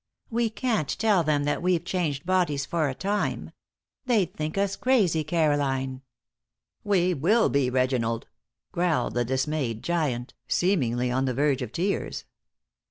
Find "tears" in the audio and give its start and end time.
11.71-12.25